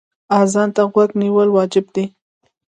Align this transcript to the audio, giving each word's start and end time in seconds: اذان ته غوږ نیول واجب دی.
اذان 0.39 0.69
ته 0.75 0.81
غوږ 0.91 1.09
نیول 1.21 1.49
واجب 1.51 1.85
دی. 1.95 2.05